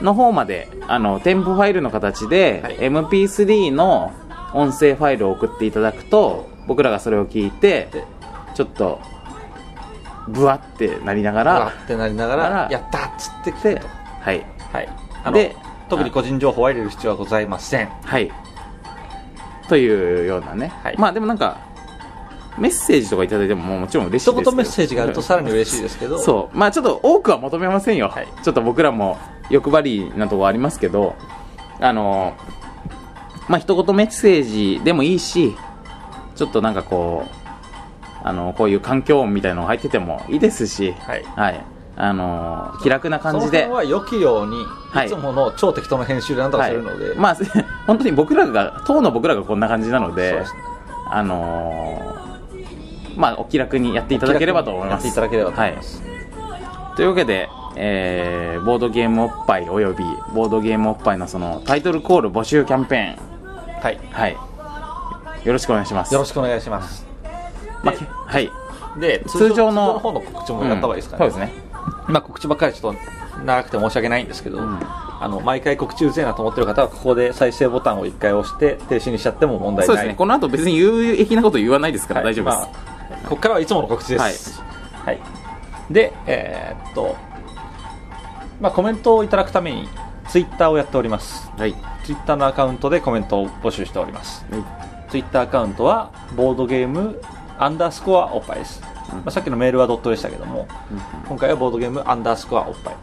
[0.00, 2.78] の方まであの添付ファイルの形で、はい。
[2.78, 4.12] MP3 の
[4.54, 8.04] 音声ファイルを送っていただくと僕らがそれを聞いてで
[8.54, 9.00] ちょっと
[10.28, 13.88] ブワってなりながわらってなりながあららやったっつってきてと。
[13.88, 14.44] はい。
[14.72, 15.32] はい。
[15.32, 15.56] で
[15.88, 17.88] 特に個人情報は入れる必要はございません。
[17.88, 18.30] はい。
[19.68, 20.96] というようなね、はい。
[20.98, 21.69] まあでもなんか
[22.58, 24.50] メッセージとかいただいてももうもちろん嬉しいですけど。
[24.50, 26.18] 一言メッセージがあるとさらに嬉しいですけど。
[26.22, 26.56] そう。
[26.56, 28.28] まあちょっと多くは求めませんよ、はい。
[28.42, 29.18] ちょっと僕らも
[29.50, 31.14] 欲張りなとこありますけど。
[31.80, 32.34] あの
[33.48, 35.56] まあ一言メッセージでもいいし
[36.36, 37.40] ちょっとなんかこう
[38.22, 40.94] あのこういう環境音みたいなのが入っててもいいですし。
[41.06, 41.24] はい。
[41.36, 41.64] はい。
[41.96, 43.64] あの気楽な感じで。
[43.64, 45.06] そは良きように、はい。
[45.06, 47.36] い、つもの超適当な編集でなんとかするので、はい、まあ
[47.86, 50.32] 本当に僕らが当の僕らがこんな感じなので。
[50.32, 50.44] ね。
[51.12, 52.29] あのー
[53.20, 54.92] まあお気楽にやっていただければと思います。
[54.92, 60.04] やっていただければと思います、はい、というわけで、えーボードゲームおっぱいおよび
[60.34, 63.16] ボードゲームおっぱいのそのタイトルコール募集キャンペ
[63.80, 64.10] はいーン。
[64.10, 64.36] はい。
[65.44, 66.12] よろしくお願いします。
[66.12, 67.06] よろしくお願いします。
[67.82, 67.94] まあ
[68.26, 68.50] はい。
[68.98, 71.62] で通常の方の告知もやった方がいいですかね、うんそうですね。
[72.08, 74.78] まあ、告知ばっかりちょっと長くて申し訳ないんですけど、ん。
[75.22, 79.86] あの毎回告知うぜえなと思ってる方はここで再生ボタンを1回押して停止にしちゃっても問題ない。
[79.86, 80.14] そうですね。
[80.14, 82.32] この後別に有益なこと言わないですからはい。
[82.32, 82.99] 大丈夫です、まあ
[83.30, 85.20] ここからはいつもの告知です、はい。
[85.88, 87.16] でえーっと、
[88.60, 89.88] まあ、コメントをいただくために
[90.28, 91.48] ツイッターをやっております。
[91.56, 91.76] はい。
[92.04, 94.44] ツイッターのアカウントでコメントを募集しております。
[95.10, 97.22] ツイッターアカウントはボードゲーム
[97.56, 98.88] アンダースコアおっぱいです、ま
[99.26, 100.66] あ、さっきのメールはドットでしたけども、
[101.28, 102.96] 今回はボードゲームアンダースコアおっぱい。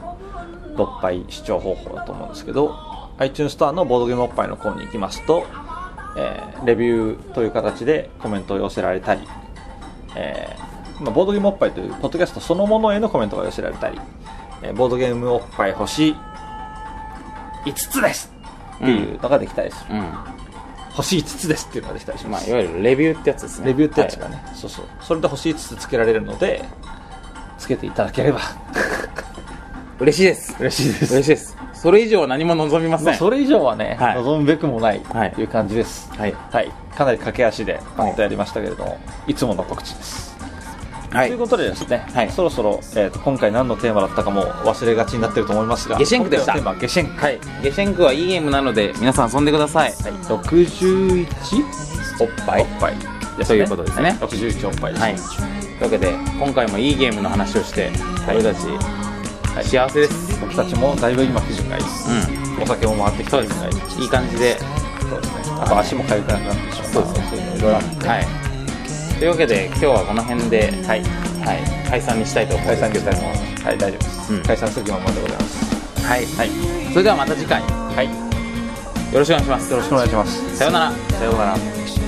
[0.76, 2.74] ぼっぱい視聴方法だと思うんですけど
[3.18, 5.46] iTunes ストアのボードゲームおっぱいの方に行きますと、
[6.16, 9.22] えーレビューという形でコメントを寄せられたり、
[10.14, 13.98] えーまあ、ボードゲームおっぱいというポッドキャストそのものへのコメントが寄せられたり、
[14.62, 16.14] えーボードゲームおっぱい星
[17.64, 18.32] 5つです
[18.76, 20.02] っていうのができたりする、うん。
[20.92, 23.68] 星5つですっていうのができたりします、まあいわゆるレビューってやつですね。
[23.68, 24.34] レビューってやつがはい。
[24.34, 24.86] ね、そうそう。
[25.00, 26.64] それで星5つつけられるので
[27.62, 28.40] つけていただければ。
[30.00, 30.56] 嬉しいです。
[30.58, 31.14] 嬉しいです。
[31.14, 31.56] 嬉しいです。
[31.74, 34.14] それ以上は何も望みません、まあそれ以上はね、はい。
[34.16, 35.32] 望むべくもないはい。
[35.32, 36.34] という感じです、はい。
[36.50, 40.36] はい、かなり駆け足でパッとやりましたけれども、い、つもの告知です、
[41.10, 41.28] はい。
[41.28, 42.30] ということでですね、はい。
[42.30, 46.52] そろそろ、えーと今回何のテーマだったかも忘れがちになってると思いますがゲシェンクでした。
[46.54, 47.40] テーマはゲシェンクはい。
[47.62, 51.26] ゲシェンクはいいゲームなので皆さん遊んでください、はい、61
[52.20, 52.62] おっぱい。
[52.62, 52.94] おっぱい
[53.38, 54.10] ですということですね。
[54.10, 54.18] はい。
[54.18, 55.51] 61おっぱいです、はい、と
[55.82, 57.90] いうわけで今回もいいゲームの話をして
[58.28, 58.60] 俺たち、
[59.68, 60.40] 幸せです。
[60.40, 61.82] 僕たちもだいぶ今気分がいい。
[61.82, 62.08] です、
[62.58, 63.48] うお酒も回ってきてそうで。
[63.48, 64.58] 気分がいいすいい感じで。
[64.58, 65.42] そうですね。
[65.60, 67.26] あと足も痒くなくなってしまうそうですね。
[67.30, 68.26] そういうのいろいろはい。
[69.18, 71.02] というわけで今日はこの辺で、はい。
[71.42, 73.10] はい、解散にしたいと思うん解ですけど。
[73.10, 73.64] 散したいと思います。
[73.64, 74.42] はい大丈夫です、うん。
[74.42, 76.06] 解散する気満々でございます。
[76.06, 76.50] はい、はい。
[76.92, 77.60] それではまた次回。
[77.60, 78.08] よはい。
[79.18, 79.70] ろしくお願いします。
[79.72, 80.56] よろしくお願いします。
[80.56, 80.92] さようなら。
[80.92, 82.01] さようなら